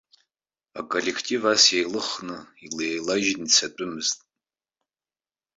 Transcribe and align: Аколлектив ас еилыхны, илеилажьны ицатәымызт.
Аколлектив 0.79 1.41
ас 1.51 1.63
еилыхны, 1.79 2.37
илеилажьны 2.65 3.45
ицатәымызт. 3.47 4.17